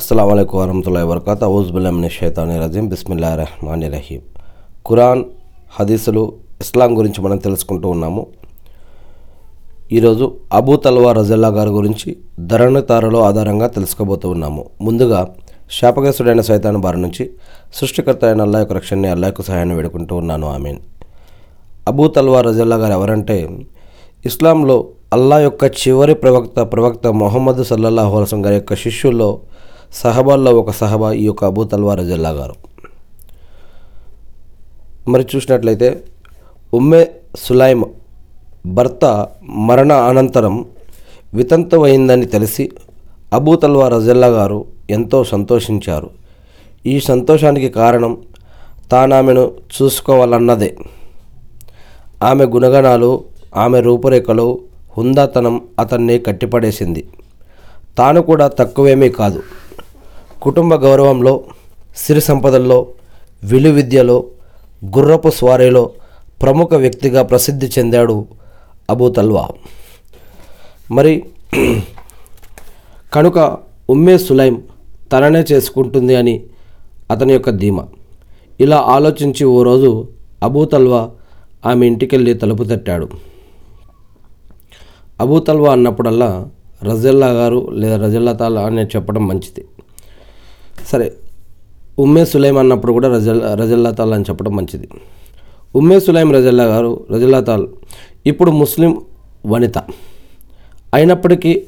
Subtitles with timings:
[0.00, 4.20] అస్సలం అయికు వరహతుల్లా వరకత ఔజ్బుల్లామిన షైతాని రజీం బిస్మిల్లా రహమాన్ రహీం
[4.86, 5.24] ఖురాన్
[5.80, 8.26] హదీసులు ఇస్లాం గురించి మనం తెలుసుకుంటూ ఉన్నాము.
[9.92, 14.66] ఈరోజు అబూ తల్వా రజల్లా గారి గురించి ధరణితారలో ఆధారంగా తెలుసుకోబోతూ ఉన్నాము.
[14.80, 15.28] ముందుగా
[15.80, 17.30] శాపగ్రస్తుడైన సైతాన్ బారి నుంచి
[17.74, 20.46] సృష్టికర్త అయిన అల్లా యొక్క రక్షణని అల్లాహకు సహాయాన్ని వేడుకుంటూ ఉన్నాను.
[20.52, 20.76] ఆమెన్.
[21.88, 23.50] అబూ తల్వా రజల్లా గారు ఎవరంటే
[24.26, 29.40] ఇస్లాంలో అల్లా యొక్క చివరి ప్రవక్త ప్రవక్త మొహమ్మద్ సల్లల్లాహు అలసం గారి యొక్క శిష్యుల్లో
[29.94, 32.54] సహబాల్లో ఒక సహబా ఈ యొక్క అబూ తల్వార్ జల్లా గారు.
[35.08, 36.02] మరి చూసినట్లయితే
[36.74, 37.08] ఉమ్మే
[37.38, 37.84] సులైమ్
[38.66, 40.64] భర్త మరణ అనంతరం
[41.34, 42.70] వితంతమైందని తెలిసి
[43.32, 46.10] అబూ తల్వా రజల్లా గారు ఎంతో సంతోషించారు.
[46.86, 48.16] ఈ సంతోషానికి కారణం
[48.92, 50.76] తానామెను చూసుకోవాలన్నదే.
[52.22, 53.24] ఆమె గుణగణాలు
[53.56, 54.60] ఆమె రూపురేఖలు
[54.98, 57.08] హుందాతనం అతన్ని కట్టిపడేసింది.
[57.98, 59.42] తాను కూడా తక్కువేమీ కాదు.
[60.42, 61.44] కుటుంబ గౌరవంలో
[61.96, 62.86] సిరి సంపదల్లో
[63.44, 64.24] విలు విద్యలో
[64.84, 65.90] గుర్రపు స్వారీలో
[66.42, 68.26] ప్రముఖ వ్యక్తిగా ప్రసిద్ధి చెందాడు
[68.90, 69.48] అబూ తల్వా.
[70.90, 71.24] మరి
[73.14, 73.56] కనుక
[73.90, 74.62] ఉమ్మే సులైం
[75.12, 76.34] తననే చేసుకుంటుంది అని
[77.10, 77.84] అతని యొక్క ధీమా.
[78.60, 80.08] ఇలా ఆలోచించి ఓ రోజు
[80.42, 81.10] అబూ తల్వా
[81.66, 83.08] ఆమె ఇంటికెళ్ళి తలుపు తట్టాడు.
[85.20, 86.48] అబూ తల్వా అన్నప్పుడల్లా
[86.82, 89.64] రజల్లా గారు లేదా రజల్లా తాలా అని చెప్పడం మంచిది.
[90.86, 91.12] సరే
[91.98, 94.88] ఉమ్మే సులైం అన్నప్పుడు కూడా రజల్ రజల్లా తాల్ అని చెప్పడం మంచిది.
[95.74, 97.68] ఉమ్మే సులైం రజల్లా గారు రజల్లా తాల్
[98.26, 99.00] ఇప్పుడు ముస్లిం
[99.46, 99.78] వనిత.
[100.94, 101.62] అయినప్పటికీ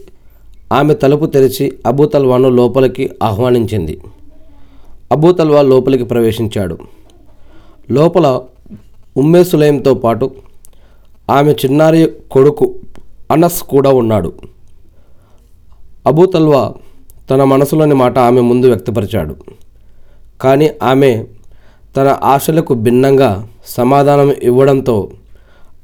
[0.73, 4.00] ఆమె తలుపు తెరిచి అబూ తల్వాను లోపలికి ఆహ్వానించింది.
[5.12, 6.78] అబూ తల్వా లోపలికి ప్రవేశించాడు.
[7.91, 8.41] లోపల
[9.17, 10.30] ఉమ్మే సులైంతో పాటు
[11.30, 12.75] ఆమె చిన్నారి కొడుకు
[13.30, 14.33] అనస్ కూడా ఉన్నాడు.
[16.06, 16.75] అబూ తల్వా
[17.30, 19.34] తన మనసులోని మాట ఆమె ముందు వ్యక్తపరిచాడు.
[20.40, 21.24] కానీ ఆమె
[21.96, 25.10] తన ఆశలకు భిన్నంగా సమాధానం ఇవ్వడంతో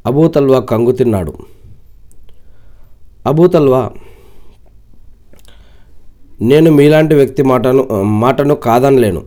[0.06, 1.32] అబూ తల్వా కంగు తిన్నాడు.
[3.27, 3.91] అబూ తల్వా
[6.43, 9.22] నేను మీలాంటి వ్యక్తి మాటను మాటను కాదనలేను.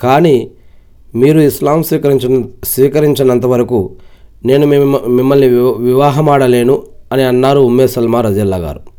[0.00, 0.50] కానీ
[1.14, 3.96] మీరు ఇస్లాం స్వీకరించిన స్వీకరించినంత వరకు
[4.46, 5.48] నేను మిమ్మ మిమ్మల్ని
[5.88, 6.82] వివాహమాడలేను
[7.12, 8.95] అని అన్నారు ఉమ్మే సల్మా రజిల్లా గారు.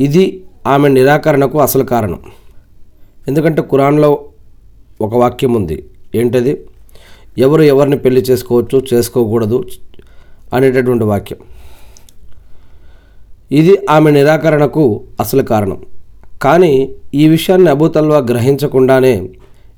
[0.00, 0.24] ఇది
[0.66, 2.20] ఆమె నిరాకరణకు అసలు కారణం.
[3.28, 4.10] ఎందుకంటే ఖురాన్లో
[5.00, 5.76] ఒక వాక్యం ఉంది.
[6.14, 6.52] ఏంటది?
[7.38, 9.58] ఎవరు ఎవరిని పెళ్ళి చేసుకోవచ్చు చేసుకోకూడదు
[10.52, 11.38] అనేటటువంటి వాక్యం.
[13.52, 15.78] ఇది ఆమె నిరాకరణకు అసలు కారణం.
[16.42, 19.28] కానీ ఈ విషయాన్ని అబూతల్వా గ్రహించకుండానే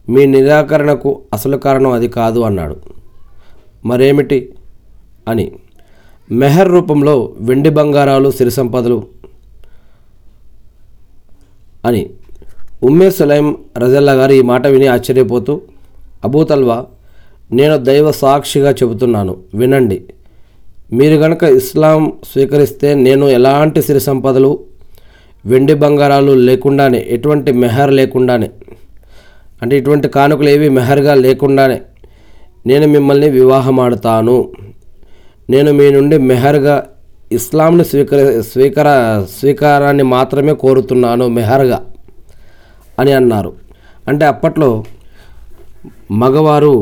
[0.08, 2.76] మీ నిరాకరణకు అసలు కారణం అది కాదు అన్నాడు.
[3.86, 4.54] మరేమిటి
[5.28, 5.52] అని.
[6.32, 9.21] మెహర్ రూపంలో వెండి బంగారాలు సిరి సంపదలు
[11.84, 12.10] అని
[12.82, 15.60] ఉమ్మే సులైం రజల్లా గారు ఈ మాట విని ఆశ్చర్యపోతూ
[16.24, 16.84] అబూతల్వా
[17.52, 19.36] నేను దైవ సాక్షిగా చెబుతున్నాను.
[19.54, 20.02] వినండి.
[20.92, 24.58] మీరు గనక ఇస్లాం స్వీకరిస్తే నేను ఎలాంటి సిరి సంపదలు
[25.46, 28.50] వెండి బంగారాలు లేకుండానే ఎటువంటి మెహర్ లేకుండానే
[29.62, 31.80] అంటే ఇటువంటి కానుకలు ఏవి మెహర్గా లేకుండానే
[32.66, 34.52] నేను మిమ్మల్ని వివాహమాడతాను.
[35.50, 36.86] నేను మీ నుండి మెహర్గా
[37.38, 38.20] ఇస్లాంని స్వీకర
[38.50, 38.88] స్వీకార
[39.38, 41.78] స్వీకారాన్ని మాత్రమే కోరుతున్నాను మెహర్గా
[43.00, 43.52] అని అన్నారు.
[44.08, 44.70] అంటే అప్పట్లో
[46.22, 46.74] మగవారు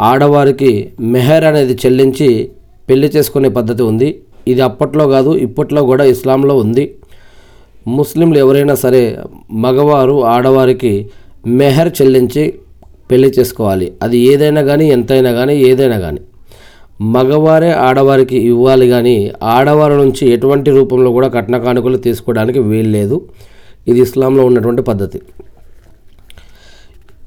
[0.00, 0.72] ఆడవారికి
[1.14, 2.28] మెహర్ అనేది చెల్లించి
[2.88, 4.08] పెళ్ళి చేసుకునే పద్ధతి ఉంది.
[4.52, 6.84] ఇది అప్పట్లో కాదు ఇప్పట్లో కూడా ఇస్లాంలో ఉంది.
[7.96, 9.02] ముస్లింలు ఎవరైనా సరే
[9.64, 10.92] మగవారు ఆడవారికి
[11.60, 12.44] మెహర్ చెల్లించి
[13.10, 13.86] పెళ్ళి చేసుకోవాలి.
[14.02, 16.20] అది ఏదైనా కానీ ఎంతైనా కానీ ఏదైనా కానీ
[17.00, 23.28] మగవారే ఆడవారికి ఇవ్వాలి కానీ ఆడవారి నుంచి ఎటువంటి రూపంలో కూడా కట్న కానుకలు తీసుకోవడానికి వీలు లేదు.
[23.88, 25.20] ఇది ఇస్లాంలో ఉన్నటువంటి పద్ధతి.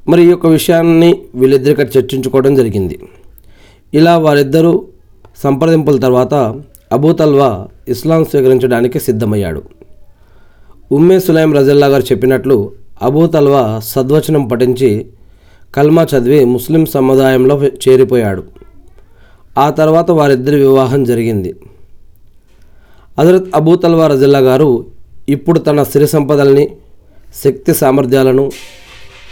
[0.09, 2.99] మరి ఈ యొక్క విషయాన్ని వీళ్ళిద్దరికీ చర్చించుకోవడం జరిగింది.
[3.93, 4.83] ఇలా వారిద్దరూ
[5.43, 6.33] సంప్రదింపుల తర్వాత
[6.91, 9.61] అబూతల్వా ఇస్లాం స్వీకరించడానికి సిద్ధమయ్యాడు.
[10.91, 15.05] ఉమ్మే సులైం రజల్లా గారు చెప్పినట్లు అబూతల్వా సద్వచనం పఠించి
[15.75, 18.60] కల్మా చదివి ముస్లిం సముదాయంలో చేరిపోయాడు.
[19.57, 21.55] ఆ తర్వాత వారిద్దరి వివాహం జరిగింది.
[23.19, 24.85] హజరత్ అబూతల్వా రజిల్లా గారు
[25.29, 26.69] ఇప్పుడు తన సిరి సంపదల్ని
[27.43, 28.51] శక్తి సామర్థ్యాలను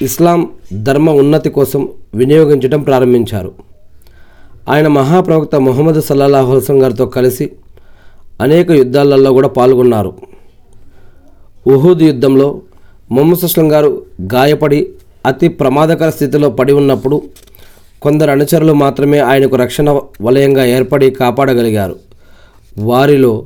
[0.02, 3.54] ఇస్లాం ధర్మ ఉన్నతి కోసం వినియోగించడం ప్రారంభించారు.
[4.70, 7.52] ఆయన మహాప్రవక్త మొహమ్మద్ సల్లాహు హుసం గారితో కలిసి
[8.42, 10.14] అనేక యుద్ధాలలో కూడా పాల్గొన్నారు.
[11.68, 12.62] ఉహూద్ యుద్ధంలో
[13.12, 14.88] మొహమ్మద్ సుస్లం గారు గాయపడి
[15.26, 17.22] అతి ప్రమాదకర స్థితిలో పడి ఉన్నప్పుడు
[18.02, 19.90] కొందరు అనుచరులు మాత్రమే ఆయనకు రక్షణ
[20.22, 21.96] వలయంగా ఏర్పడి కాపాడగలిగారు.
[22.78, 23.46] వారిలో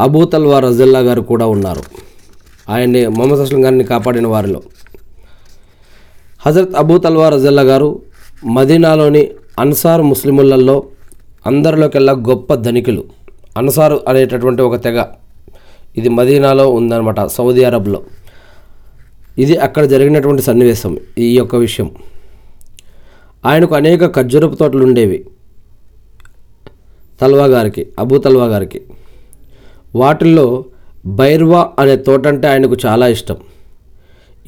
[0.00, 1.82] అబూతల్వా రజల్లా గారు కూడా ఉన్నారు.
[2.68, 4.62] ఆయన్ని మొహమ్మద్ అస్లం గారిని కాపాడిన వారిలో.
[6.46, 8.02] హజరత్ అబూతల్వా రజల్లా గారు
[8.44, 9.28] మదీనాలోని
[9.58, 10.82] అన్సార్ ముస్లిములలో
[11.46, 13.04] అందరిలోకెల్లా గొప్ప ధనికులు.
[13.56, 15.04] అన్సారు అనేటటువంటి ఒక తెగ
[15.96, 18.02] ఇది మదీనాలో ఉందన్నమాట సౌదీ అరబ్లో.
[19.38, 21.90] ఇది అక్కడ జరిగినటువంటి సన్నివేశం ఈ యొక్క విషయం.
[23.46, 25.24] ఆయనకు అనేక ఖర్జూరపు తోటలు ఉండేవి.
[27.20, 28.80] తల్వా గారికి అబూ తల్వా గారికి.
[29.94, 30.64] వాటిల్లో
[31.06, 33.36] బైర్వా అనే తోట అంటే ఆయనకు చాలా ఇష్టం.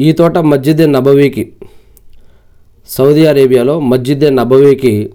[0.01, 1.53] ఈ తోట మస్జిద్ నబవీకి
[2.89, 5.13] సౌదీ అరేబియాలో మస్జిద్ నబవీకి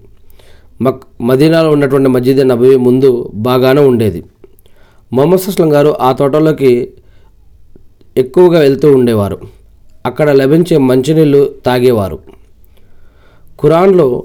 [0.82, 4.24] మక్ మదీనాలో ఉన్నటువంటి మస్జిద్ నబవీ ముందు బాగానే ఉండేది.
[5.14, 6.94] మొహమ్మద్ అస్లం గారు ఆ తోటలోకి
[8.18, 9.38] ఎక్కువగా వెళ్తూ ఉండేవారు.
[10.06, 12.20] అక్కడ లభించే మంచినీళ్ళు తాగేవారు.
[13.64, 14.24] ఖురాన్లో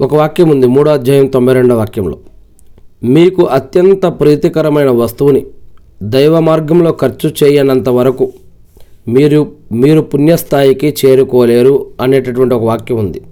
[0.00, 2.18] ఒక వాక్యం ఉంది మూడో అధ్యాయం తొంభై రెండో వాక్యంలో.
[3.04, 5.46] మీకు అత్యంత ప్రీతికరమైన వస్తువుని
[6.02, 8.32] దైవ మార్గంలో ఖర్చు చేయనంత వరకు
[9.08, 13.22] మీరు మీరు పుణ్యస్థాయికి చేరుకోలేరు అనేటటువంటి ఒక వాక్యం ఉంది.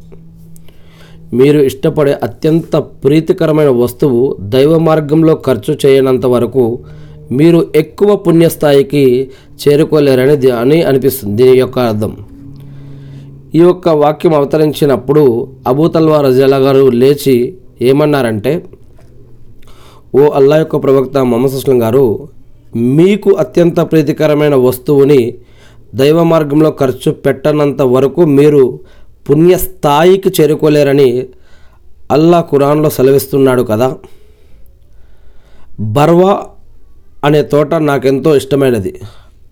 [1.33, 6.79] మీరు ఇష్టపడే అత్యంత ప్రీతికరమైన వస్తువు దైవ మార్గంలో ఖర్చు చేయనంత వరకు
[7.33, 9.31] మీరు ఎక్కువ పుణ్యస్థాయికి
[9.63, 11.43] చేరుకోలేరని అని అనిపిస్తుంది.
[11.43, 12.17] దీని యొక్క అర్థం
[13.55, 16.19] ఈ యొక్క వాక్యం అవతరించినప్పుడు అబూ తల్వా
[16.59, 18.65] గారు లేచి ఏమన్నారంటే
[20.15, 22.29] ఓ అల్లా యొక్క ప్రవక్త మొహమ్మద్ గారు
[22.75, 25.35] మీకు అత్యంత ప్రీతికరమైన వస్తువుని
[25.95, 28.81] దైవ మార్గంలో ఖర్చు పెట్టనంత వరకు మీరు
[29.31, 31.27] పుణ్యస్థాయికి చేరుకోలేరని
[32.11, 33.97] అల్లా ఖురాన్లో సెలవిస్తున్నాడు కదా.
[35.81, 36.47] బర్వా
[37.25, 39.01] అనే తోట నాకెంతో ఇష్టమైనది.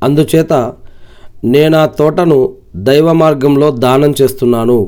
[0.03, 0.75] అందుచేత
[1.47, 2.39] నేను ఆ తోటను
[2.77, 4.79] దైవ మార్గంలో దానం చేస్తున్నాను.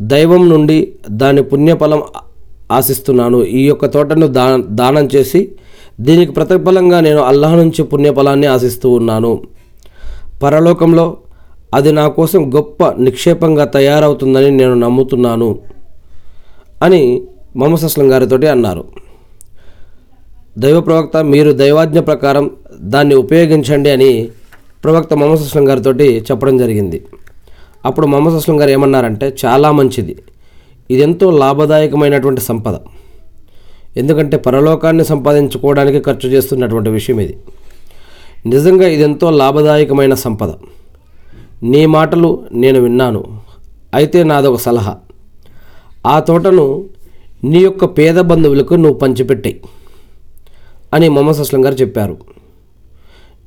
[0.00, 0.78] దైవం నుండి
[1.10, 2.02] దాని పుణ్యఫలం
[2.70, 3.38] ఆశిస్తున్నాను.
[3.44, 4.44] ఈ యొక్క తోటను దా
[4.80, 5.40] దానం చేసి
[6.00, 9.32] దీనికి ప్రతిఫలంగా నేను అల్లాహ్ నుంచి పుణ్యఫలాన్ని ఆశిస్తూ ఉన్నాను.
[10.42, 11.16] పరలోకంలో
[11.74, 15.58] అది నా కోసం గొప్ప నిక్షేపంగా తయారవుతుందని నేను నమ్ముతున్నాను
[16.82, 17.02] అని
[17.56, 18.84] మొహమ్మద్ అస్లం గారితో అన్నారు.
[20.58, 22.50] దైవ ప్రవక్త మీరు దైవాజ్ఞ ప్రకారం
[22.80, 24.28] దాన్ని ఉపయోగించండి అని
[24.86, 27.04] ప్రవక్త మొహమ్మద్ అస్లం గారితో చెప్పడం జరిగింది.
[27.84, 30.16] అప్పుడు మొహమ్మద్ అస్లం గారు ఏమన్నారంటే చాలా మంచిది.
[30.90, 32.74] ఇదెంతో లాభదాయకమైనటువంటి సంపద.
[33.96, 37.36] ఎందుకంటే పరలోకాన్ని సంపాదించుకోవడానికి ఖర్చు చేస్తున్నటువంటి విషయం ఇది.
[38.46, 40.52] నిజంగా ఇదెంతో లాభదాయకమైన సంపద.
[41.62, 43.24] నీ మాటలు నేను విన్నాను.
[43.94, 44.96] అయితే నాదొక సలహా.
[46.06, 46.84] ఆ తోటను
[47.44, 49.60] నీ యొక్క పేద బంధువులకు నువ్వు పంచిపెట్టాయి
[50.94, 52.35] అని మొహమ్మద్ అస్లం గారు చెప్పారు.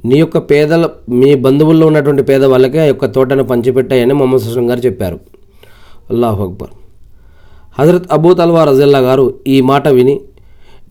[0.05, 5.19] నీ యొక్క పేదల మీ బంధువుల్లో ఉన్నటువంటి పేదవాళ్ళకి ఆ యొక్క తోటను పంచిపెట్టాయని మొహమ్మద్ సుస్లం గారు చెప్పారు.
[6.09, 6.69] అల్లాహ్ అక్బర్.
[7.79, 10.21] హజరత్ అబూ తల్వా రజల్లా గారు ఈ మాట విని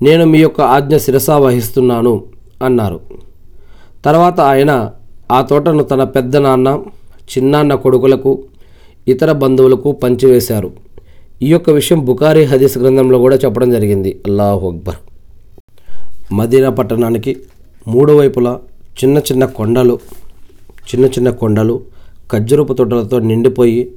[0.03, 2.25] నేను మీ యొక్క ఆజ్ఞ శిరసా వహిస్తున్నాను
[2.63, 3.01] అన్నారు.
[4.05, 4.91] తర్వాత ఆయన
[5.33, 6.81] ఆ తోటను తన పెద్ద నాన్న
[7.39, 8.45] చిన్నాన్న కొడుకులకు
[9.09, 10.71] ఇతర బంధువులకు పంచివేశారు.
[11.43, 14.21] ఈ యొక్క విషయం బుకారీ హదీస్ గ్రంథంలో కూడా చెప్పడం జరిగింది.
[14.27, 14.95] అల్లాహు అక్బర్.
[16.33, 17.37] మదీనా పట్టణానికి
[17.89, 18.59] మూడు వైపులా
[19.01, 19.95] చిన్న చిన్న కొండలు
[20.89, 21.75] చిన్న చిన్న కొండలు
[22.33, 23.93] ఖర్జూరపు తోటలతో నిండిపోయి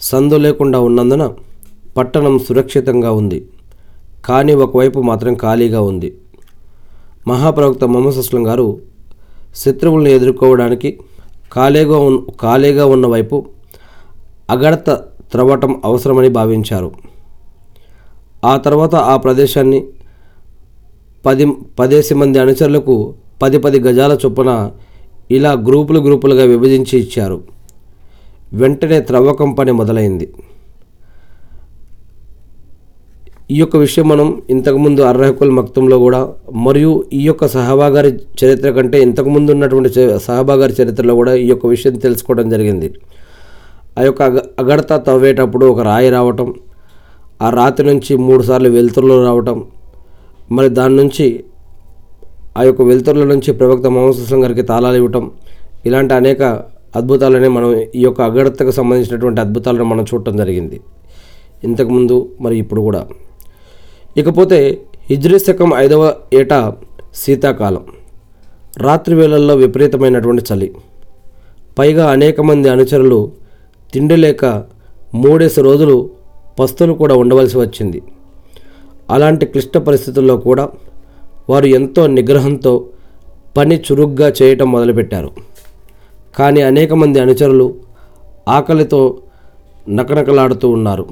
[0.00, 1.24] సందు లేకుండా ఉన్నందున
[1.96, 3.38] పట్టణం సురక్షితంగా ఉంది.
[4.24, 6.18] కానీ ఒకవైపు మాత్రం ఖాళీగా ఉంది.
[7.28, 8.80] మహాప్రవక్త మొహమ్మద్ అస్లం గారు
[9.56, 11.00] శత్రువులను ఎదుర్కోవడానికి
[11.54, 13.46] ఖాళీగా ఉన్ ఖాళీగా ఉన్న వైపు
[14.50, 14.90] అగడత
[15.32, 16.92] త్రవ్వటం అవసరమని భావించారు.
[18.44, 19.86] ఆ తర్వాత ఆ ప్రదేశాన్ని
[21.26, 21.44] పది
[21.78, 24.50] పదేసి మంది అనుచరులకు పది పది గజాల చొప్పున
[25.36, 27.38] ఇలా గ్రూపులు గ్రూపులుగా విభజించి ఇచ్చారు.
[28.60, 30.26] వెంటనే త్రవ్వకం పని మొదలైంది.
[33.54, 36.20] ఈ యొక్క విషయం మనం ఇంతకుముందు అర్రహకుల్ మక్తంలో కూడా
[36.66, 39.90] మరియు ఈ యొక్క సహబాగారి చరిత్ర కంటే ఇంతకుముందు ఉన్నటువంటి
[40.26, 42.88] సహబాగారి చరిత్రలో కూడా ఈ యొక్క విషయం తెలుసుకోవడం జరిగింది.
[43.98, 46.48] ఆ యొక్క అగ అగడత తవ్వేటప్పుడు ఒక రాయి రావటం
[47.42, 49.58] ఆ రాతి నుంచి మూడుసార్లు వెలుతురులో రావటం
[50.50, 51.26] మరి దాని నుంచి
[52.58, 55.30] ఆ యొక్క వెలుతురుల నుంచి ప్రవక్త మహమ్మద్ సుస్లం గారికి తాళాలు ఇవ్వటం.
[55.86, 56.42] ఇలాంటి అనేక
[56.96, 60.80] అద్భుతాలనే మనం ఈ యొక్క అగడతకు సంబంధించినటువంటి అద్భుతాలను మనం చూడటం జరిగింది.
[61.64, 63.06] ఇంతకుముందు మరి ఇప్పుడు కూడా.
[64.16, 64.78] ఇకపోతే
[65.10, 66.54] హిజ్రీ శకం ఐదవ ఏట
[67.14, 67.84] శీతాకాలం.
[68.78, 70.68] రాత్రి వేళల్లో విపరీతమైనటువంటి చలి.
[71.78, 73.32] పైగా అనేక మంది అనుచరులు
[73.94, 74.44] తిండి లేక
[75.14, 76.10] మూడేసి రోజులు
[76.58, 78.02] పస్తులు కూడా ఉండవలసి వచ్చింది.
[79.10, 80.68] అలాంటి క్లిష్ట పరిస్థితుల్లో కూడా
[81.50, 82.86] వారు ఎంతో నిగ్రహంతో
[83.56, 85.30] పని చురుగ్గా చేయటం మొదలుపెట్టారు.
[86.38, 87.74] కానీ అనేక మంది అనుచరులు
[88.48, 89.18] ఆకలితో
[89.88, 91.06] నకనకలాడుతూ ఉన్నారు.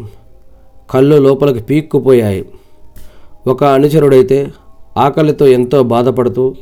[0.90, 2.48] కళ్ళు లోపలికి పీక్కుపోయాయి.
[3.46, 4.52] ఒక అనుచరుడైతే
[4.96, 6.54] ఆకలితో ఎంతో బాధపడుతూ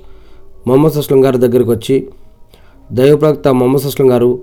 [0.67, 2.09] మొహమ్మద్ గారి దగ్గరికి వచ్చి
[2.93, 4.41] దైవప్రవక్త మొహమ్మద్ గారు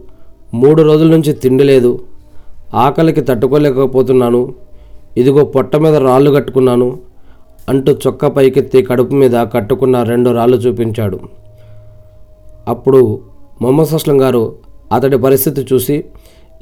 [0.54, 2.02] మూడు రోజుల నుంచి తిండి లేదు.
[2.74, 4.56] ఆకలికి తట్టుకోలేకపోతున్నాను.
[5.18, 7.00] ఇదిగో పొట్ట మీద రాళ్ళు కట్టుకున్నాను.
[7.70, 11.20] అంటూ చొక్కా పైకెత్తి కడుపు మీద కట్టుకున్న రెండు రాళ్ళు చూపించాడు.
[12.68, 13.22] అప్పుడు
[13.62, 14.56] మొహమ్మద్ గారు
[14.94, 16.04] అతడి పరిస్థితి చూసి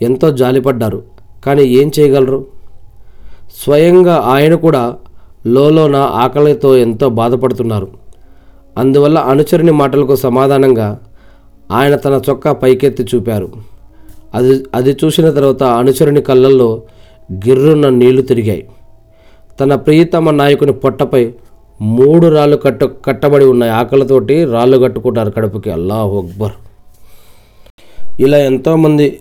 [0.02, 1.04] ఎంతో జాలిపడ్డారు.
[1.46, 2.46] కానీ ఏం చేయగలరు?
[3.64, 4.96] స్వయంగా ఆయన కూడా
[5.48, 7.88] లోలోన ఆకలితో ఎంతో బాధపడుతున్నారు.
[8.78, 11.00] అందువల్ల అనుచరుని మాటలకు సమాధానంగా
[11.72, 13.50] ఆయన తన చొక్కా పైకెత్తి చూపారు.
[14.34, 16.82] అది అది చూసిన తర్వాత అనుచరుని కళ్ళల్లో
[17.34, 18.70] గిర్రున్న నీళ్ళు తిరిగాయి.
[19.60, 21.34] తన ప్రియతమ నాయకుని పొట్టపై
[21.82, 25.72] మూడు రాళ్ళు కట్ట కట్టబడి ఉన్నాయి ఆకలితోటి రాళ్ళు కట్టుకుంటారు కడుపుకి.
[25.72, 26.56] అల్లాహ్ అక్బర్.
[28.20, 29.20] ఇలా ఎంతోమంది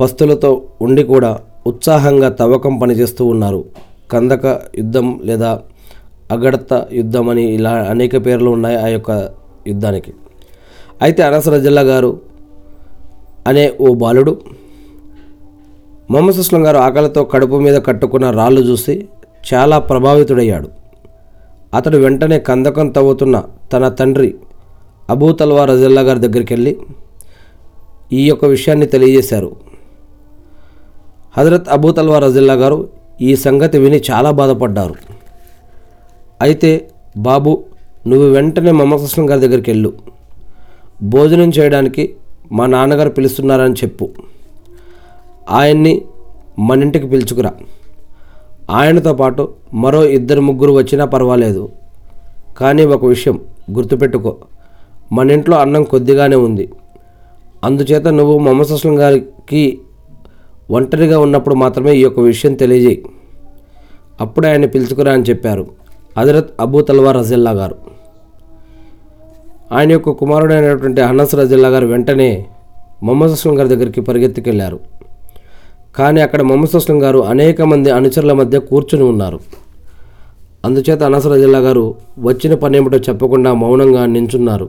[0.00, 3.64] పస్తులతో ఉండి కూడా ఉత్సాహంగా తవ్వకం పనిచేస్తూ ఉన్నారు.
[4.12, 4.46] కందక
[4.78, 5.60] యుద్ధం లేదా
[6.32, 9.10] అగడత యుద్ధం అని ఇలా అనేక పేర్లు ఉన్నాయి ఆ యొక్క
[9.66, 10.12] యుద్ధానికి.
[11.02, 12.20] అయితే అనసర జిల్లా గారు
[13.46, 14.36] అనే ఓ బాలుడు
[16.10, 19.08] మొహమ్మద్ సుస్లం గారు ఆకలితో కడుపు మీద కట్టుకున్న రాళ్ళు చూసి
[19.54, 20.68] చాలా ప్రభావితుడయ్యాడు.
[21.74, 24.34] అతడు వెంటనే కందకం తవ్వుతున్న తన తండ్రి
[25.10, 26.76] అబూ తల్వా రజల్లా గారి దగ్గరికి వెళ్ళి
[28.12, 29.56] ఈ యొక్క విషయాన్ని తెలియజేశారు.
[31.38, 32.88] హజరత్ అబూ తల్వా రజిల్లా గారు
[33.20, 34.94] ఈ సంగతి విని చాలా బాధపడ్డారు.
[36.40, 37.64] అయితే బాబు
[38.06, 39.92] నువ్వు వెంటనే మొహమ్మద్ గారి దగ్గరికి వెళ్ళు
[41.02, 42.14] భోజనం చేయడానికి
[42.52, 44.08] మా నాన్నగారు పిలుస్తున్నారని చెప్పు.
[45.50, 46.02] ఆయన్ని
[46.58, 47.52] మన ఇంటికి పిలుచుకురా.
[48.70, 51.68] ఆయనతో పాటు మరో ఇద్దరు ముగ్గురు వచ్చినా పర్వాలేదు.
[52.56, 53.40] కానీ ఒక విషయం
[53.74, 54.36] గుర్తుపెట్టుకో.
[55.12, 56.72] మన ఇంట్లో అన్నం కొద్దిగానే ఉంది.
[57.64, 59.80] అందుచేత నువ్వు మొహమ్మద్ అస్లం గారికి
[60.70, 63.04] ఒంటరిగా ఉన్నప్పుడు మాత్రమే ఈ యొక్క విషయం తెలియజేయి.
[64.20, 65.66] అప్పుడే ఆయన పిలుచుకురా అని చెప్పారు.
[66.18, 67.74] హజరత్ అబూ తల్వార్ రజిల్లా గారు.
[69.72, 72.46] ఆయన యొక్క కుమారుడైనటువంటి హనస్ రజిల్లా గారు వెంటనే
[73.02, 74.80] మొహమ్మద్ అస్లం గారి దగ్గరికి పరిగెత్తుకెళ్ళారు.
[75.96, 79.40] కానీ అక్కడ మొహమ్మద్ అస్లం గారు అనేక మంది అనుచరుల మధ్య కూర్చుని ఉన్నారు.
[80.64, 84.68] అందుచేత అనసర జిల్లా గారు వచ్చిన పని ఏమిటో చెప్పకుండా మౌనంగా నించున్నారు.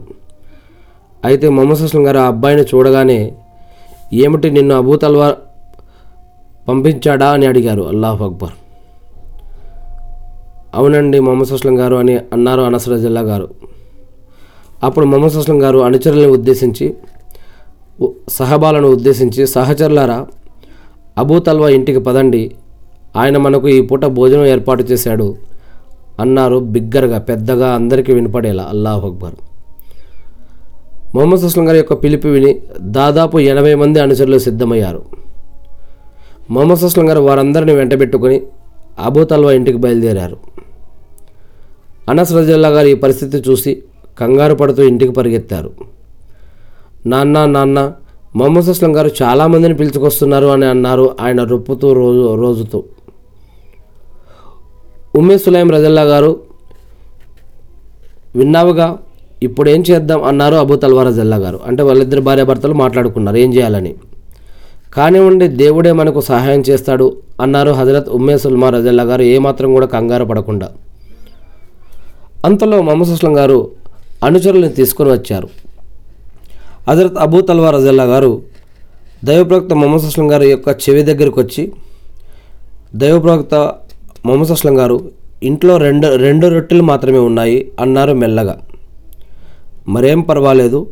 [1.25, 3.33] అయితే మొహమ్మద్ అస్లం గారు ఆ అబ్బాయిని చూడగానే
[4.13, 5.35] ఏమిటి నిన్ను అబూ తల్వార్
[6.67, 7.29] పంపించాడా?
[7.29, 7.81] అని అడిగారు.
[7.81, 8.49] అల్లాహ్ అక్బర్.
[10.75, 13.49] అవునండి మొహమ్మద్ అస్లం గారు అని అన్నారు అనసర జిల్లా గారు.
[14.83, 16.93] అప్పుడు మొహమ్మద్ అస్లం గారు అనుచరులను ఉద్దేశించి
[18.29, 20.27] సహబాలను ఉద్దేశించి సహచరులారా
[21.17, 22.55] అబూ తల్వా ఇంటికి పదండి.
[23.15, 25.35] ఆయన మనకు ఈ పూట భోజనం ఏర్పాటు చేశాడు.
[26.19, 28.63] అన్నారు బిగ్గరగా పెద్దగా అందరికీ వినపడేలా.
[28.69, 29.35] అల్లాహ్ అక్బర్.
[31.15, 35.05] మొహమ్మద్ అస్లం గారి యొక్క పిలుపు విని దాదాపు ఎనభై మంది అనుచరులు సిద్ధమయ్యారు.
[36.49, 38.41] మొహమ్మద్ అస్లం గారు వారందరిని వెంటబెట్టుకుని
[38.99, 40.37] అబూ తల్వా ఇంటికి బయలుదేరారు.
[42.09, 43.83] అనస్ రజల్లా గారు ఈ పరిస్థితి చూసి
[44.19, 45.71] కంగారు పడుతూ ఇంటికి పరిగెత్తారు.
[47.05, 47.91] నాన్న నాన్న
[48.35, 52.83] మొహమ్మద్ అస్లం గారు చాలామందిని పిలుచుకొస్తున్నారు అని అన్నారు ఆయన రొప్పుతూ రోజు రోజుతూ.
[55.15, 56.39] ఉమ్మే సులైం రజల్లా గారు
[58.35, 58.97] విన్నావుగా
[59.43, 60.23] ఇప్పుడు ఏం చేద్దాం?
[60.23, 61.59] అన్నారు అబూ తల్వార్ రజల్లా గారు.
[61.65, 63.95] అంటే వాళ్ళిద్దరు భార్యాభర్తలు మాట్లాడుకున్నారు ఏం చేయాలని?
[64.93, 70.69] కానివ్వండి దేవుడే మనకు సహాయం చేస్తాడు అన్నారు హజరత్ ఉమ్మే సుల్మా రజల్లా గారు ఏమాత్రం కూడా కంగారు పడకుండా.
[72.45, 73.71] అంతలో మమసస్లం అస్లం గారు
[74.23, 75.62] అనుచరులను తీసుకొని వచ్చారు.
[76.89, 78.41] హజరత్ అబూ తల్వా రజల్లా గారు
[79.23, 81.71] దైవప్రవక్త మొహమ్మద్ అస్లం గారి యొక్క చెవి దగ్గరకు వచ్చి
[82.95, 83.55] దైవప్రవక్త
[84.25, 84.97] మొహమ్మద్ అస్లం గారు
[85.43, 88.55] ఇంట్లో రెండు రెండు రొట్టెలు మాత్రమే ఉన్నాయి అన్నారు మెల్లగా.
[89.87, 90.87] మరేం పర్వాలేదు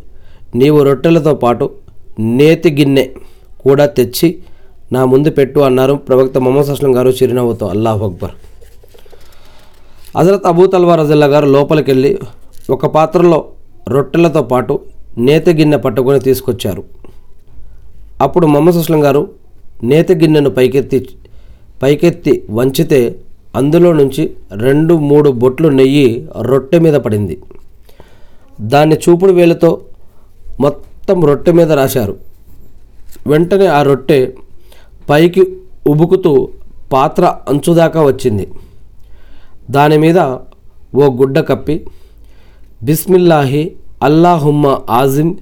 [0.55, 1.69] నీవు రొట్టెలతో పాటు
[2.19, 3.09] నేతి గిన్నె
[3.63, 4.37] కూడా తెచ్చి
[4.91, 7.67] నా ముందు పెట్టు అన్నారు ప్రవక్త మొహమ్మద్ అస్లం గారు చిరునవ్వుతో.
[7.67, 8.31] అల్లాహ్ అక్బర్.
[10.17, 12.19] హజరత్ అబూ తల్వా రజల్లా గారు లోపలికెళ్ళి
[12.69, 13.45] ఒక పాత్రలో
[13.87, 14.79] రొట్టెలతో పాటు
[15.17, 16.83] నేత గిన్నె పట్టుకొని తీసుకొచ్చారు.
[18.21, 19.29] అప్పుడు మొహమ్మద్ గారు
[19.83, 21.07] నేత గిన్నెను పైకెత్తి
[21.83, 23.19] పైకెత్తి వంచితే
[23.55, 27.41] అందులో నుంచి రెండు మూడు బొట్లు నెయ్యి రొట్టె మీద పడింది.
[28.61, 29.81] దాన్ని చూపుడు వేలతో
[30.59, 32.17] మొత్తం రొట్టె మీద రాశారు.
[33.27, 34.31] వెంటనే ఆ రొట్టె
[35.09, 36.49] పైకి ఉబుకుతూ
[36.93, 38.47] పాత్ర అంచుదాకా వచ్చింది.
[39.69, 40.19] దాని మీద
[40.95, 41.85] ఓ గుడ్డ కప్పి
[42.83, 43.71] బిస్మిల్లాహి
[44.03, 45.35] అల్లాహుమ్మ ఆజిమ్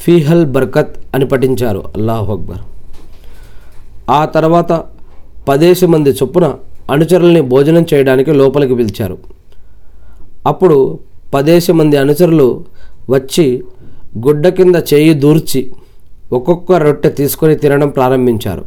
[0.00, 1.84] ఫీహల్ బర్కత్ అని పఠించారు.
[1.96, 2.62] అల్లాహు అక్బర్.
[4.10, 4.84] ఆ తర్వాత
[5.48, 6.54] పదేసి మంది చొప్పున
[6.90, 9.18] అనుచరుల్ని భోజనం చేయడానికి లోపలికి పిలిచారు.
[10.46, 10.98] అప్పుడు
[11.34, 12.64] పదేసి మంది అనుచరులు
[13.10, 13.62] వచ్చి
[14.26, 15.72] గుడ్డ కింద చేయి దూర్చి
[16.32, 18.64] ఒక్కొక్క రొట్టె తీసుకొని తినడం ప్రారంభించారు.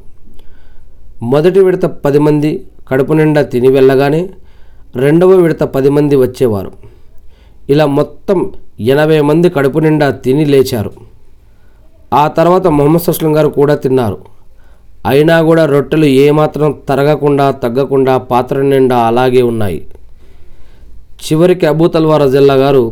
[1.24, 4.30] మొదటి విడత పది మంది కడుపు నిండా తిని వెళ్ళగానే
[4.96, 6.72] రెండవ విడత పది మంది వచ్చేవారు.
[7.70, 10.92] ఇలా మొత్తం ఎనభై మంది కడుపు నిండా తిని లేచారు.
[12.14, 14.18] ఆ తర్వాత మొహమ్మద్ సుస్లం గారు కూడా తిన్నారు.
[15.06, 19.88] అయినా కూడా రొట్టెలు ఏమాత్రం తరగకుండా తగ్గకుండా పాత్ర నిండా అలాగే ఉన్నాయి.
[21.22, 22.84] చివరికి అబూ తల్వా రజల్లా గారు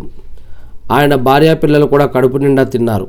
[0.91, 3.07] ఆయన భార్యా పిల్లలు కూడా కడుపు నిండా తిన్నారు.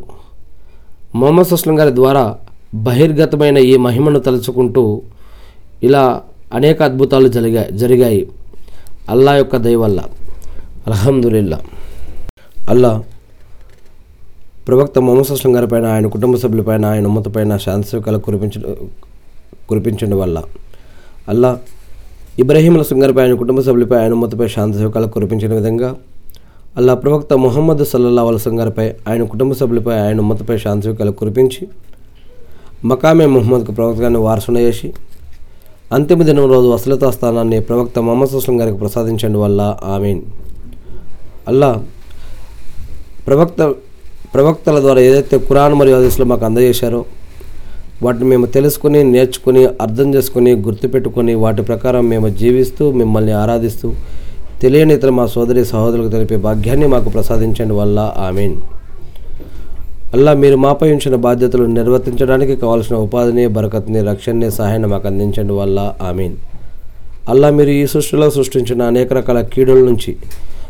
[1.14, 2.36] మొహమ్మద్ సుస్లం గారి ద్వారా
[2.74, 5.02] బహిర్గతమైన ఈ మహిమను తలుచుకుంటూ
[5.82, 6.22] ఇలా
[6.54, 8.28] అనేక అద్భుతాలు జరిగాయి జరిగాయి.
[9.08, 10.00] అల్లా యొక్క దయవల్ల
[10.86, 11.54] వల్ల
[12.72, 12.90] అల్లా
[14.66, 15.52] ప్రవక్త మొహమ్మద్ సుస్లం
[15.92, 18.54] ఆయన కుటుంబ సభ్యులపైన ఆయన ఉమ్మతపైన శాంతికళ కురిపించ
[19.68, 20.38] కురిపించడం వల్ల
[21.28, 21.50] అల్లా
[22.42, 25.90] ఇబ్రాహీం గారిపై ఆయన కుటుంబ సభ్యులపై ఆయన ఉమ్మతపై శాంతి సేవకాలు కురిపించిన విధంగా
[26.76, 31.62] అల్లా ప్రవక్త మొహమ్మద్ సల్లల్లా అలసం గారిపై ఆయన కుటుంబ సభ్యులపై ఆయన ఉమ్మతపై శాంతి సేవకాలు కురిపించి
[32.84, 34.88] మకామే మొహమ్మద్కు ప్రవక్తగాన్ని వారసున చేసి
[35.92, 39.60] అంతిమ దినం రోజు వసలతా స్థానాన్ని ప్రవక్త మొహమ్మద్ అస్లం గారికి ప్రసాదించడం వల్ల
[39.94, 40.20] ఆమెన్.
[41.50, 41.70] అల్లా
[43.26, 43.62] ప్రవక్త
[44.34, 47.00] ప్రవక్తల ద్వారా ఏదైతే కురాన్ మరియు హదీస్లో మాకు అందజేశారో
[48.04, 53.88] వాటిని మేము తెలుసుకుని నేర్చుకుని అర్థం చేసుకుని గుర్తుపెట్టుకొని వాటి ప్రకారం మేము జీవిస్తూ మిమ్మల్ని ఆరాధిస్తూ
[54.62, 58.56] తెలియని ఇతర మా సోదరి సహోదరులకు తెలిపే భాగ్యాన్ని మాకు ప్రసాదించండి వల్ల ఆమీన్.
[60.16, 65.78] అల్లా మీరు మాపై ఉంచిన బాధ్యతలు నిర్వర్తించడానికి కావాల్సిన ఉపాధిని బరకత్ని రక్షణని సహాయాన్ని మాకు అందించండి వల్ల
[66.10, 66.36] ఆమీన్.
[67.32, 70.12] అల్లా మీరు ఈ సృష్టిలో సృష్టించిన అనేక రకాల కీడుల నుంచి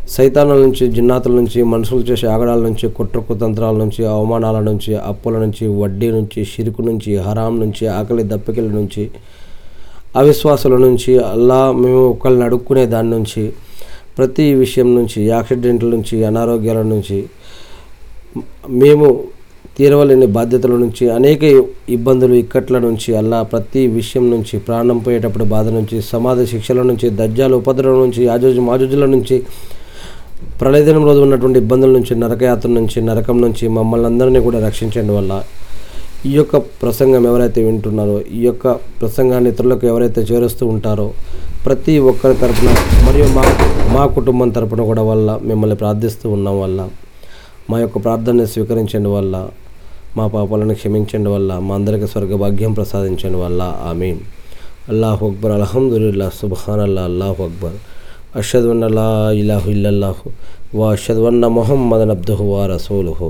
[0.07, 5.65] సైతానుల నుంచి జిన్నాతుల నుంచి మనుషులు చేసే ఆగడాల నుంచి కుట్ర కుతంత్రాల నుంచి అవమానాల నుంచి అప్పుల నుంచి
[5.79, 9.05] వడ్డీ నుంచి షిరుకు నుంచి హరాం నుంచి ఆకలి దప్పికల నుంచి
[10.17, 13.43] అవిశ్వాసుల నుంచి అల్లా మేము ఒకళ్ళని అడుక్కునే దాని నుంచి
[14.17, 17.19] ప్రతి విషయం నుంచి యాక్సిడెంట్ల నుంచి అనారోగ్యాల నుంచి
[18.77, 19.07] మేము
[19.77, 21.43] తీరవలేని బాధ్యతల నుంచి అనేక
[21.91, 27.55] ఇబ్బందులు ఇక్కట్ల నుంచి అల్లా ప్రతి విషయం నుంచి ప్రాణం పోయేటప్పుడు బాధ నుంచి సమాధి శిక్షల నుంచి దజ్జాల
[27.55, 29.39] ఉపద్రవం నుంచి యాజోజు మాజోజుల నుంచి
[30.61, 35.33] ప్రళయదినం రోజు ఉన్నటువంటి ఇబ్బందుల నుంచి నరకయాత్ర నుంచి నరకం నుంచి మమ్మల్ని అందరినీ కూడా రక్షించండి వల్ల
[36.27, 38.67] ఈ యొక్క ప్రసంగం ఎవరైతే వింటున్నారో ఈ యొక్క
[39.01, 41.09] ప్రసంగాన్ని ఇతరులకు ఎవరైతే చేరుస్తూ ఉంటారో
[41.67, 42.71] ప్రతి ఒక్కరి తరపున
[43.07, 43.45] మరియు మా
[43.95, 46.81] మా కుటుంబం తరపున కూడా వల్ల మిమ్మల్ని ప్రార్థిస్తూ ఉన్నాం వల్ల
[47.71, 49.37] మా యొక్క ప్రార్థనని స్వీకరించండి వల్ల
[50.17, 54.11] మా పాపాలను క్షమించండి వల్ల మా అందరికీ స్వర్గభాగ్యం ప్రసాదించండి వల్ల ఆమె
[54.89, 57.77] అల్లాహు అక్బర్ అల్హమ్దుల్లా సుబ్హాన్ అల్లా అల్లాహు అక్బర్.
[58.37, 60.17] أشهد أن لا إله إلا الله
[60.75, 63.21] وأشهد أن محمدا عبده ورسوله.